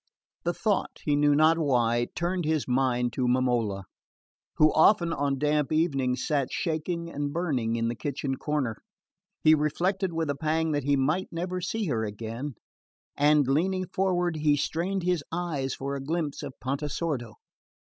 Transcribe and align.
The 0.45 0.53
thought, 0.55 1.01
he 1.05 1.15
knew 1.15 1.35
not 1.35 1.59
why, 1.59 2.07
turned 2.15 2.43
his 2.43 2.67
mind 2.67 3.13
to 3.13 3.27
Momola, 3.27 3.83
who 4.55 4.73
often 4.73 5.13
on 5.13 5.37
damp 5.37 5.71
evenings 5.71 6.25
sat 6.25 6.47
shaking 6.51 7.11
and 7.11 7.31
burning 7.31 7.75
in 7.75 7.87
the 7.87 7.93
kitchen 7.93 8.35
corner. 8.37 8.77
He 9.43 9.53
reflected 9.53 10.11
with 10.11 10.31
a 10.31 10.35
pang 10.35 10.71
that 10.71 10.85
he 10.85 10.95
might 10.95 11.27
never 11.31 11.61
see 11.61 11.85
her 11.85 12.03
again, 12.03 12.55
and 13.15 13.47
leaning 13.47 13.85
forward 13.93 14.37
he 14.37 14.57
strained 14.57 15.03
his 15.03 15.23
eyes 15.31 15.75
for 15.75 15.95
a 15.95 16.01
glimpse 16.01 16.41
of 16.41 16.53
Pontesordo. 16.59 17.35